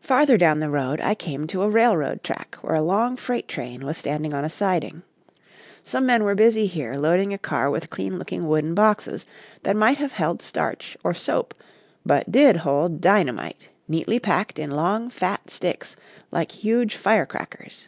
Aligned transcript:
Farther 0.00 0.36
down 0.36 0.58
the 0.58 0.68
road 0.68 1.00
I 1.00 1.14
came 1.14 1.46
to 1.46 1.62
a 1.62 1.70
railroad 1.70 2.24
track 2.24 2.58
where 2.60 2.74
a 2.74 2.82
long 2.82 3.16
freight 3.16 3.46
train 3.46 3.86
was 3.86 3.96
standing 3.96 4.34
on 4.34 4.44
a 4.44 4.48
siding. 4.48 5.04
Some 5.84 6.04
men 6.06 6.24
were 6.24 6.34
busy 6.34 6.66
here 6.66 6.94
loading 6.94 7.32
a 7.32 7.38
car 7.38 7.70
with 7.70 7.88
clean 7.88 8.18
looking 8.18 8.48
wooden 8.48 8.74
boxes 8.74 9.26
that 9.62 9.76
might 9.76 9.98
have 9.98 10.10
held 10.10 10.42
starch 10.42 10.96
or 11.04 11.14
soap, 11.14 11.54
but 12.04 12.32
did 12.32 12.56
hold 12.56 13.00
dynamite 13.00 13.68
neatly 13.86 14.18
packed 14.18 14.58
in 14.58 14.72
long, 14.72 15.08
fat 15.08 15.50
sticks 15.50 15.94
like 16.32 16.50
huge 16.50 16.96
fire 16.96 17.24
crackers. 17.24 17.86